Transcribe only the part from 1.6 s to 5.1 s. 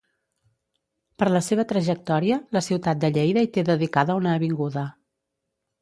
trajectòria la ciutat de Lleida hi té dedicada una avinguda.